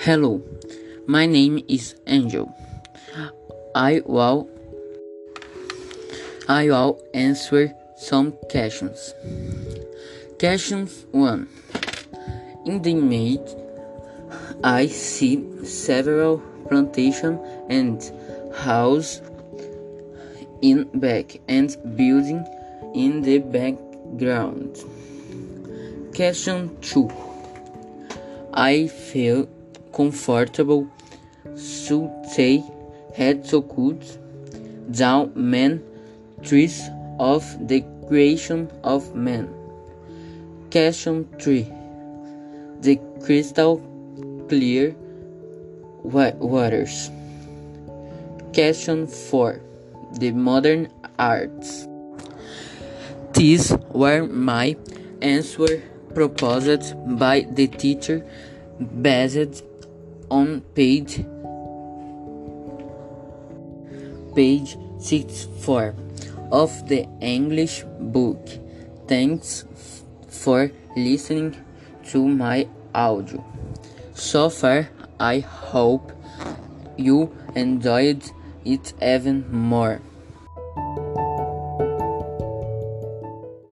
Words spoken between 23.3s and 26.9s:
background. Question